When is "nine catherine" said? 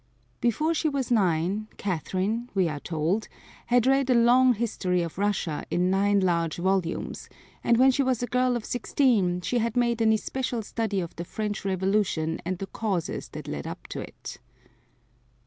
1.11-2.49